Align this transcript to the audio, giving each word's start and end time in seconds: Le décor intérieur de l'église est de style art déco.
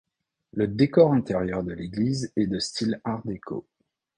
Le 0.53 0.67
décor 0.67 1.13
intérieur 1.13 1.63
de 1.63 1.73
l'église 1.73 2.33
est 2.35 2.47
de 2.47 2.57
style 2.57 2.99
art 3.03 3.21
déco. 3.23 3.67